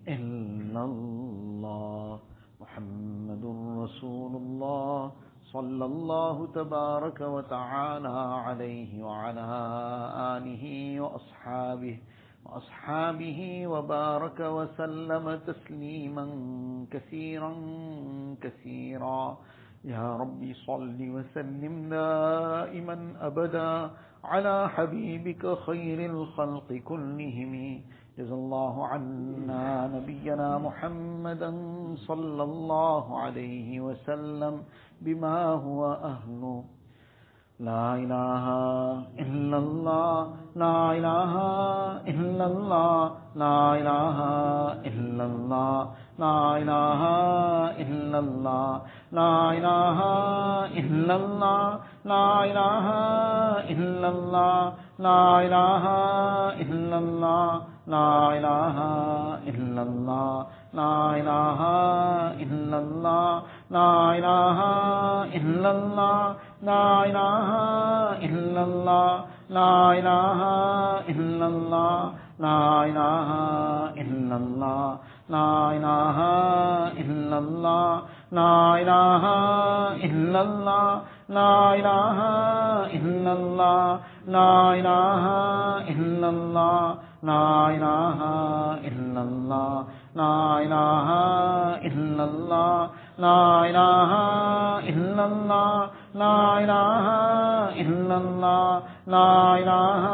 [0.07, 2.19] إلا الله
[2.61, 3.43] محمد
[3.83, 5.11] رسول الله
[5.53, 9.45] صلى الله تبارك وتعالى عليه وعلى
[10.37, 10.63] آله
[11.01, 11.97] وأصحابه
[12.44, 16.26] وأصحابه وبارك وسلم تسليما
[16.90, 17.52] كثيرا
[18.40, 19.38] كثيرا.
[19.84, 23.90] يا ربي صل وسلم دائما أبدا
[24.24, 27.80] على حبيبك خير الخلق كلهم.
[28.18, 31.50] جزا الله عنا نبينا محمدا
[32.08, 34.62] صلى الله عليه وسلم
[35.00, 36.64] بما هو أهله
[37.60, 38.44] لا إله
[39.18, 41.32] إلا الله لا إله
[42.08, 44.18] إلا الله لا إله
[44.86, 45.88] إلا الله
[46.18, 47.00] لا إله
[47.78, 49.98] إلا الله لا إله
[50.80, 52.86] إلا الله لا إله
[53.70, 55.84] إلا الله لا إله
[56.62, 58.76] إلا الله لا إله
[59.46, 61.60] إلا الله لا إله
[62.42, 64.58] إلا الله لا إله
[65.38, 66.34] إلا الله
[66.66, 67.50] لا الہ
[68.26, 70.44] الا اللہ لا الہ
[71.12, 73.32] الا اللہ لا الہ
[74.02, 76.20] الا اللہ لا الہ
[77.02, 78.00] الا اللہ
[78.32, 79.26] لا الہ
[80.08, 80.88] الا اللہ
[81.30, 82.20] لا الہ
[82.92, 83.98] الا اللہ
[84.28, 85.26] لا الہ
[85.92, 88.22] الا اللہ لا الہ
[88.84, 89.82] الا اللہ
[90.16, 91.10] لا الہ
[91.90, 92.86] الا اللہ
[93.18, 94.14] لا الہ
[94.92, 100.04] الا اللہ لا الہ الا اللہ لا الہ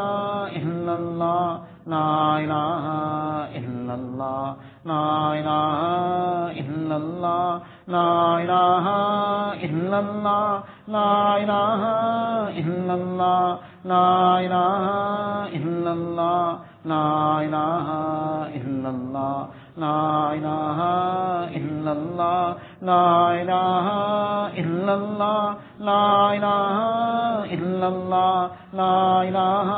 [0.59, 2.87] الا اللہ لا الہ
[3.59, 4.53] الا اللہ
[4.85, 8.87] لا الہ الا اللہ لا الہ
[9.61, 11.85] الا اللہ لا الہ
[12.57, 14.89] الا اللہ لا الہ
[15.53, 16.55] الا اللہ
[16.87, 17.05] لا
[17.39, 17.89] الہ
[18.53, 20.81] الا اللہ لا الہ
[21.55, 23.91] الا اللہ لا الہ
[24.57, 29.71] الا اللہ لا الہ الا اللہ لا الہ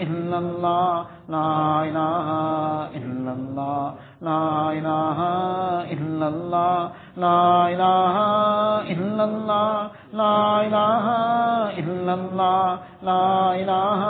[0.00, 1.46] الا اللہ لا
[1.80, 2.30] الہ
[2.98, 4.38] الا اللہ لا
[4.70, 5.20] الہ
[5.88, 8.18] الا اللہ لا الہ
[8.88, 11.08] الا اللہ لا الہ
[11.76, 13.20] الا اللہ لا
[13.52, 14.08] الہ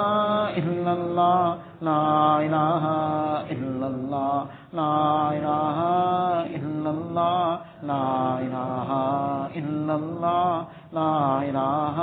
[0.57, 2.01] الا اللہ لا
[2.39, 2.95] الہ
[3.51, 5.79] الا اللہ لا الہ
[6.57, 8.91] الا اللہ لا الہ
[9.55, 12.01] الا اللہ لا الہ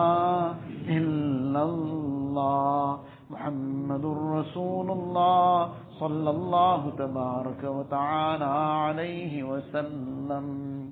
[0.87, 2.95] الا اللہ
[3.29, 5.65] محمد الرسول اللہ
[5.99, 10.89] صلی اللہ تبارک و تعالی وسلم.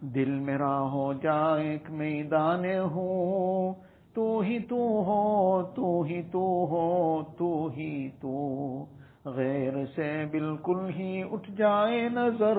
[0.00, 3.74] دل میرا ہو جا ایک میدان ہوں
[4.12, 8.84] تو ہی تو ہو، تو ہی تو ہو، تو ہی تو
[9.24, 12.58] غیر سے بالکل ہی اٹھ جائے نظر،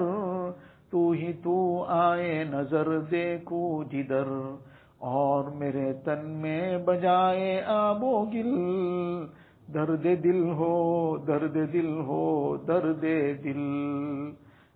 [0.91, 4.55] تو ہی تو آئے نظر دیکھو جدر۔
[4.99, 8.53] اور میرے تن میں بجائے آبو گل،
[9.73, 13.05] درد دل ہو، درد دل ہو، درد
[13.43, 13.61] دل۔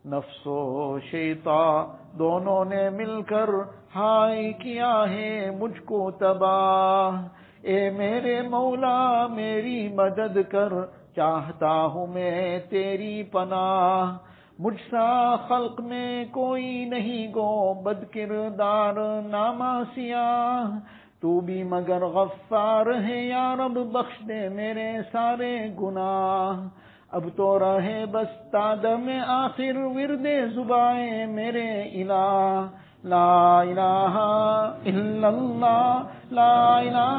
[0.05, 1.85] نفس و شیتا
[2.19, 3.49] دونوں نے مل کر
[3.95, 7.27] ہائے کیا ہے مجھ کو تباہ۔
[7.61, 14.17] اے میرے مولا، میری مدد کر۔ چاہتا ہوں میں تیری پناہ،
[14.59, 20.79] مجھ سا خلق میں کوئی نہیں، گو بد کردار نامہ سیاہ۔
[21.21, 26.67] تو بھی مگر غفار ہے یا رب، بخش دے میرے سارے گناہ۔
[27.11, 32.65] اب تو رہے بس تادم آخر، ورد زبائیں میرے الہ۔
[33.03, 34.17] لا الہ
[34.85, 35.99] الا اللہ
[36.31, 37.17] لا الہ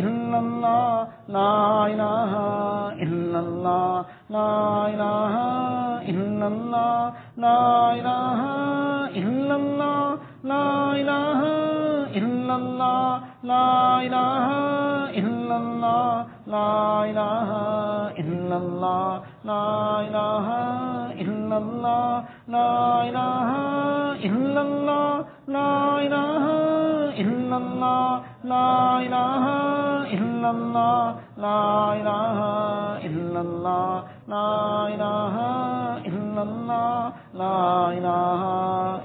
[0.00, 2.34] الا اللہ لا الہ
[3.04, 4.48] الا اللہ لا
[4.86, 5.36] الہ
[6.12, 7.58] الا اللہ لا
[7.90, 8.40] الہ
[9.20, 10.64] الا اللہ لا
[10.94, 11.42] الہ
[12.20, 13.68] الا اللہ لا
[13.98, 14.50] الہ
[15.20, 16.12] الا اللہ
[16.48, 16.72] لا
[17.02, 17.52] الہ
[18.22, 19.64] الا اللہ لا
[20.00, 20.50] الہ
[21.22, 22.68] الا اللہ لا
[23.00, 23.54] الہ
[24.24, 25.22] الا اللہ
[25.56, 26.52] لا الہ
[27.16, 29.44] الا اللہ لا إله
[30.16, 31.64] إلا الله، لا
[32.00, 32.38] إله
[33.08, 34.52] إلا الله، لا
[34.94, 35.36] إله
[36.06, 37.62] إلا الله، لا
[37.98, 38.42] إله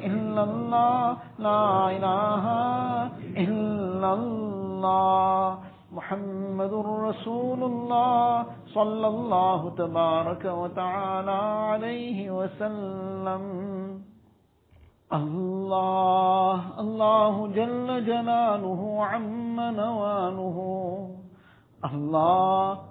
[0.05, 1.63] إلا الله، لا
[1.97, 2.45] إله
[3.37, 5.57] إلا الله.
[5.91, 6.73] محمد
[7.09, 11.39] رسول الله صلى الله تبارك وتعالى
[11.71, 13.43] عليه وسلم.
[15.13, 20.57] الله الله جل جلاله عم نواله
[21.85, 22.79] الله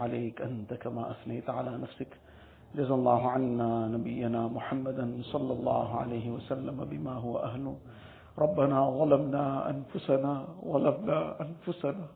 [0.00, 2.08] عليك أنت كما أثنيت على نفسك.
[2.74, 7.76] جزا الله عنا نبينا محمدا صلى الله عليه وسلم بما هو أهله.
[8.38, 12.06] ربنا ظلمنا أنفسنا ظلمنا أنفسنا.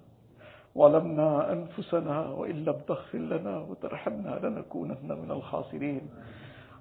[0.79, 6.05] ظلمنا أنفسنا وإن لم تغفر لنا وترحمنا لنكونن من الخاسرين.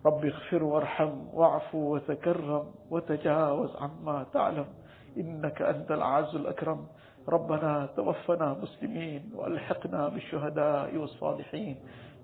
[0.05, 4.65] رب اغفر وارحم واعف وتكرم وتجاوز عما تعلم.
[5.17, 6.85] إنك أنت العز الأكرم.
[7.29, 11.75] ربنا توفنا مسلمين وألحقنا بالشهداء والصالحين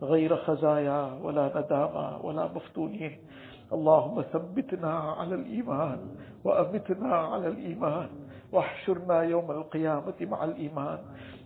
[0.01, 3.17] غير خزايا ولا ندامة ولا مفتونين.
[3.73, 5.99] اللهم ثبتنا على الإيمان
[6.43, 8.09] وأمتنا على الإيمان
[8.51, 10.99] واحشرنا يوم القيامة مع الإيمان.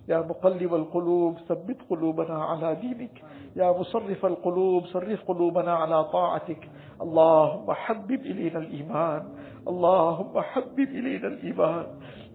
[0.07, 3.23] يا مقلب القلوب ثبت قلوبنا على دينك.
[3.55, 6.69] يا مصرف القلوب صرف قلوبنا على طاعتك.
[7.01, 9.23] اللهم حبب إلينا الإيمان.
[9.67, 11.85] اللهم حبب إلينا الإيمان.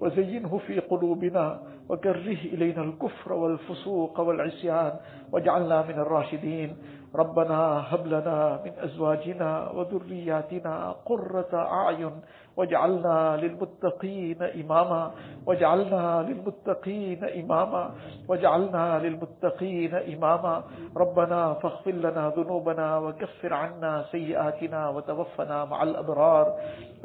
[0.01, 4.93] وزينه في قلوبنا وكره إلينا الكفر والفسوق والعصيان
[5.33, 6.77] واجعلنا من الراشدين.
[7.15, 12.11] ربنا هب لنا من أزواجنا وذرياتنا قرة أعين
[12.59, 15.11] واجعلنا للمتقين إماما
[15.47, 17.85] واجعلنا للمتقين إماما
[18.29, 20.55] واجعلنا للمتقين إماما
[20.97, 26.47] ربنا فاغفر لنا ذنوبنا وكفر عنا سيئاتنا وتوفنا مع الأبرار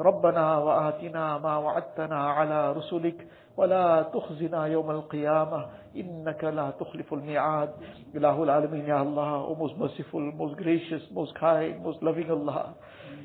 [0.00, 3.26] ربنا وآتنا ما وعدتنا على رسلك.
[3.56, 5.66] ولا تخزنا يوم القيامة.
[5.96, 7.70] إنك لا تخلف الميعاد.
[8.14, 12.74] إله العالمين يا الله O most merciful, most gracious, most kind, most loving Allah.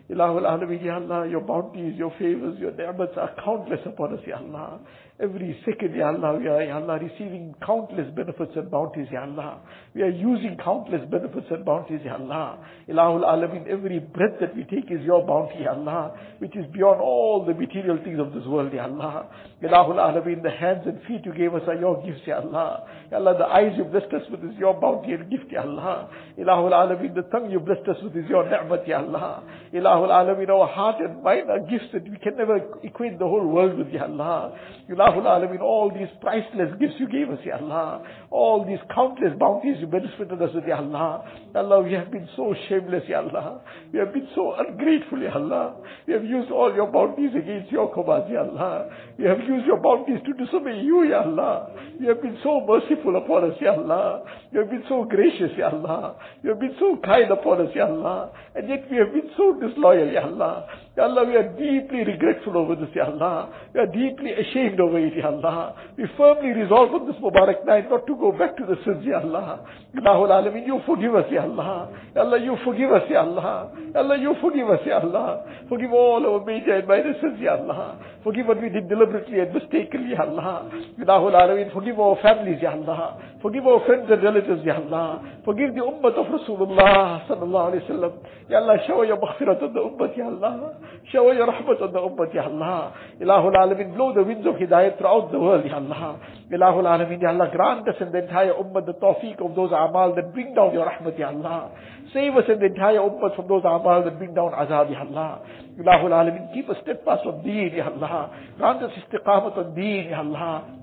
[0.10, 4.38] Ilahul Alameen, Ya Allah, your bounties, your favors, your ni'mats are countless upon us, Ya
[4.38, 4.80] Allah.
[5.22, 9.60] Every second, Ya Allah, we are, Ya Allah, receiving countless benefits and bounties, Ya Allah.
[9.94, 12.58] We are using countless benefits and bounties, Ya Allah.
[12.88, 17.02] Ilahul Alameen, every breath that we take is your bounty, Ya Allah, which is beyond
[17.02, 19.28] all the material things of this world, Ya Allah.
[19.62, 22.88] Ilahul Alameen, the hands and feet you gave us are your gifts, Ya Allah.
[23.12, 26.08] Ya Allah, the eyes you blessed us with is your bounty and gift, Ya Allah.
[26.40, 29.44] Ilahul Alameen, the tongue you blessed us with is your ni'mat, Ya Allah.
[29.74, 33.46] Ilahul Alameen, our heart and mind are gifts that we can never equate the whole
[33.46, 34.56] world with, Ya Allah.
[34.90, 38.04] Ilahul Ilahul Alamin, all these priceless gifts you gave us, Ya Allah.
[38.32, 41.26] All these countless bounties you benefited us with, Ya Allah.
[41.56, 43.62] Allah, we have been so shameless, Ya Allah.
[43.92, 45.76] We have been so ungrateful, Ya Allah.
[46.08, 48.90] We have used all your bounties against your commands, Ya Allah.
[49.18, 51.70] We have used your bounties to disobey you, Ya Allah.
[52.00, 54.24] You have been so merciful upon us, Ya Allah.
[54.52, 56.16] You have been so gracious, Ya Allah.
[56.44, 58.32] You have been so kind upon us, Ya Allah.
[58.56, 60.68] And yet we have been so disloyal, Ya Allah.
[61.00, 63.48] Ya Allah, we are deeply regretful over this, Ya Allah.
[63.74, 65.74] We are deeply ashamed over it, Ya Allah.
[65.96, 69.24] We firmly resolve on this Mubarak night not to go back to the sins, Ya
[69.24, 69.64] Allah.
[69.96, 71.88] Ilahul Alamin, you forgive us, Ya Allah.
[72.14, 73.72] Ya Allah, you forgive us, Ya Allah.
[73.96, 75.46] Ya Allah, you forgive us, Ya Allah.
[75.70, 77.96] Forgive all our major and minor sins, Ya Allah.
[78.22, 80.68] Forgive what we did deliberately and mistakenly, Ya Allah.
[81.00, 83.40] Ilahul Alamin, forgive our families, Ya Allah.
[83.42, 85.24] Forgive our friends and relatives, Ya Allah.
[85.46, 88.14] Forgive the ummah of Rasulullah sallallahu alayhi wa sallam.
[88.52, 90.76] Ya Allah, your maghfirat on the ummah, Ya Allah.
[91.12, 92.94] Shower your rahmat on the ummah, Ya Allah.
[93.20, 96.20] Ilahul Alamin, blow the winds of hidayat throughout the world, Ya Allah.
[96.52, 100.14] Ilahul Alamin, Ya Allah, grant us and the entire ummah the tawfiq of those amal
[100.16, 101.72] that bring down your rahmat, Ya Allah.
[102.14, 105.42] Save us and the entire ummah from those amal that bring down azab, Ya Allah.
[105.80, 108.30] Ilahul Alamin, keep us steadfast on deen, Ya Allah.
[108.58, 110.76] Grant us istiqamat on deen, Ya Allah.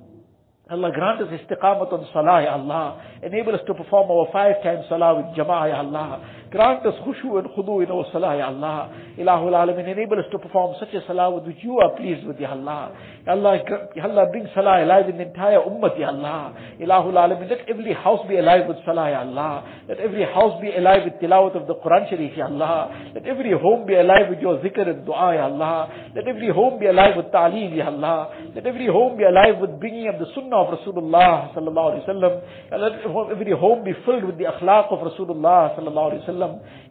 [0.68, 3.00] Allah grant us istiqamat on salah, Ya Allah.
[3.22, 6.45] Enable us to perform our five times salah with jama'ah, Ya Allah.
[6.50, 8.90] Grant us khushu and khudu in our salah, Ya Allah.
[9.18, 12.38] Ilahul Alamin, enable us to perform such a salah with which you are pleased with,
[12.38, 12.92] Ya Allah.
[13.26, 13.58] Ya Allah,
[13.96, 16.54] Ya Allah, bring salah alive in the entire ummah, Ya Allah.
[16.80, 19.64] Ilahul Alamin, let every house be alive with salah, Ya Allah.
[19.88, 23.10] Let every house be alive with tilawat of the Quran Sharif, Ya Allah.
[23.14, 25.90] Let every home be alive with your zikr and dua, Ya Allah.
[26.14, 28.30] Let every home be alive with ta'aleem, Ya Allah.
[28.54, 32.32] Let every home be alive with bringing of the sunnah of Rasulullah sallallahu alaihi wasallam.
[32.70, 36.35] Let every home be filled with the akhlaq of Rasulullah sallallahu alaihi wasallam.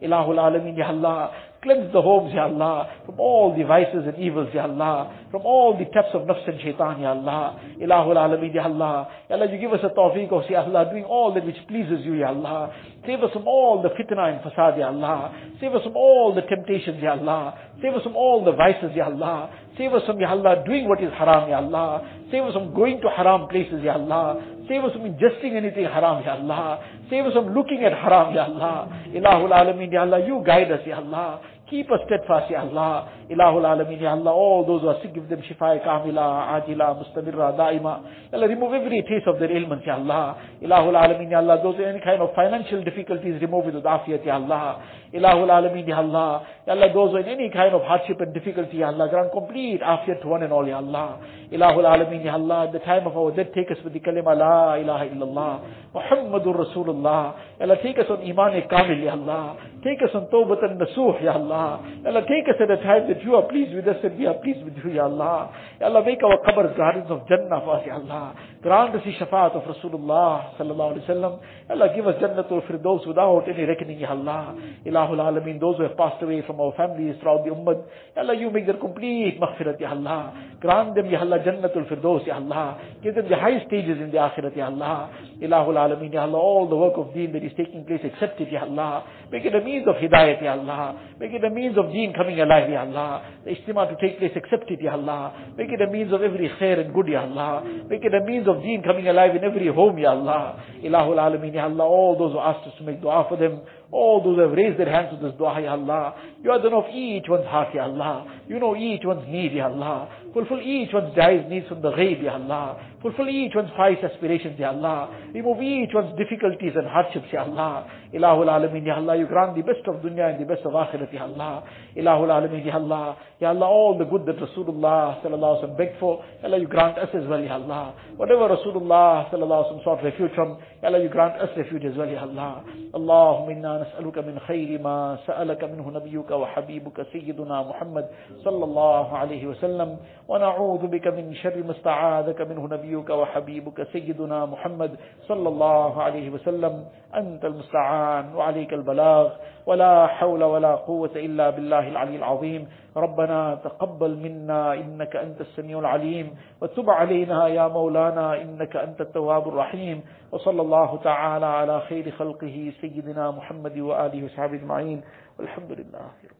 [0.02, 1.30] Ilahul Alamin, Ya Allah.
[1.62, 5.76] Cleanse the homes, Ya Allah, from all the vices and evils, Ya Allah, from all
[5.76, 7.58] the taps of nafs and shaitan, Ya Allah.
[7.80, 9.08] Ilahul Alamin, Ya Allah.
[9.28, 12.04] Ya Allah, you give us a tawfiq of, Ya Allah, doing all that which pleases
[12.04, 12.72] you, Ya Allah.
[13.06, 15.34] Save us from all the fitna and fasad, Ya Allah.
[15.60, 17.58] Save us from all the temptations, Ya Allah.
[17.82, 19.50] Save us from all the vices, Ya Allah.
[19.76, 22.06] Save us from, Ya Allah, doing what is haram, Ya Allah.
[22.30, 24.42] Save us from going to haram places, Ya Allah.
[24.68, 26.80] Save us from ingesting anything haram, Ya Allah.
[27.10, 28.88] Save us from looking at haram, Ya Allah.
[29.14, 31.40] Ilahul Alamin, Ya Allah, you guide us, Ya Allah.
[31.70, 33.08] Keep us steadfast, Ya Allah.
[33.30, 34.30] Ilahul Alamin, Ya Allah.
[34.32, 38.02] All those who are sick, give them shifa kamila, ajila, mustamirra, daima.
[38.30, 40.36] Ya Allah, remove every trace of their ailments, Ya Allah.
[40.62, 41.60] Ilahul Alamin, Ya Allah.
[41.62, 44.82] Those in any kind of financial difficulties, remove it with afiyat, Ya Allah.
[45.12, 46.46] Ilahul Alamin, Ya Allah.
[46.66, 50.22] Ya Allah, those in any kind of hardship and difficulty, Ya Allah, grant complete afiyat
[50.22, 51.18] to one and all, Ya Allah.
[51.52, 52.66] Ilahul Alamin, Ya Allah.
[52.66, 55.60] At the time of our death, take us with the kalima, La ilaha illallah.
[55.94, 57.34] Muhammadur Rasulullah.
[57.58, 59.56] Ya Allah, take us on iman kamil, Ya Allah.
[59.84, 61.86] Take us on tawbat and nasuh, Ya Allah.
[62.02, 64.26] Ya Allah, take us at a time that you are pleased with us and we
[64.26, 65.52] are pleased with you, Ya Allah.
[65.80, 68.34] Ya Allah, make our qabrs gardens of Jannah for us, Ya Allah.
[68.66, 71.38] Grant us the shafaat of Rasulullah sallallahu alaihi wasallam.
[71.70, 74.56] Allah, give us Jannatul Firdaus without any reckoning, Ya Allah.
[74.84, 77.80] Ilahul Alameen, those who have passed away from our families throughout the ummah,
[78.16, 80.34] Allah, you make their complete maghfirat, Ya Allah.
[80.60, 82.80] Grant them, Ya Allah, Jannatul Firdaus, Ya Allah.
[83.04, 85.10] Give them the high stages in the akhirat, Ya Allah.
[85.40, 88.50] Ilahul Alameen, Ya Allah, all the work of deen that is taking place, accept it,
[88.50, 89.04] Ya Allah.
[89.30, 91.14] Make it a means of hidayat, Ya Allah.
[91.20, 93.22] Make it a means of deen coming alive, Ya Allah.
[93.44, 95.54] The ijtima to take place, accept it, Ya Allah.
[95.56, 97.62] Make it a means of every khair and good, Ya Allah.
[97.88, 100.62] Make it a means of deen coming alive in every home, Ya Allah.
[100.82, 101.84] Ilahul Alameen, Ya Allah.
[101.84, 103.60] All those who asked us to make dua for them,
[103.92, 106.14] all those have raised their hands to this dua, Ya Allah.
[106.42, 108.26] You are the know of each one's heart, Ya Allah.
[108.48, 110.08] You know each one's need, Ya Allah.
[110.32, 112.80] Fulfill each one's desires, needs from the ghaib, Ya Allah.
[113.00, 115.10] Fulfill each one's pious aspirations, Ya Allah.
[115.32, 117.86] Remove each one's difficulties and hardships, Ya Allah.
[118.12, 119.16] Ilahul Alameen, Ya Allah.
[119.16, 121.64] You grant the best of dunya and the best of akhirat, Ya Allah.
[121.96, 123.16] Ilahul Alameen, Ya Allah.
[123.40, 126.66] Ya Allah, all the good that Rasulullah sallallahu alaihi wasallam begged for, Ya Allah, you
[126.66, 127.94] grant us as well, Ya Allah.
[128.16, 131.96] Whatever Rasulullah sallallahu alaihi wasallam sought refuge from, Ya Allah, you grant us refuge as
[131.96, 132.64] well, Ya Allah.
[132.94, 138.06] Allahumma inna نسألك من خير ما سألك منه نبيك وحبيبك سيدنا محمد
[138.42, 139.96] صلى الله عليه وسلم
[140.28, 144.98] ونعوذ بك من شر ما استعاذك منه نبيك وحبيبك سيدنا محمد
[145.30, 146.84] صلى الله عليه وسلم.
[147.14, 149.30] أنت المستعان وعليك البلاغ.
[149.66, 152.68] ولا حول ولا قوة إلا بالله العلي العظيم.
[152.96, 156.34] ربنا تقبل منا إنك أنت السميع العليم.
[156.62, 160.04] وتب علينا يا مولانا إنك أنت التواب الرحيم.
[160.32, 165.02] وصلى الله تعالى على خير خلقه سيدنا محمد وآله وصحبه أجمعين.
[165.38, 166.35] والحمد لله رب